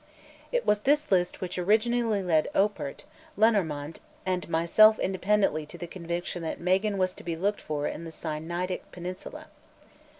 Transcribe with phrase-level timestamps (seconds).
[0.51, 3.05] It was this list which originally led Oppert,
[3.37, 8.03] Lenormant, and myself independently to the conviction that Magan was to be looked for in
[8.03, 9.45] the Sinaitic Peninsula.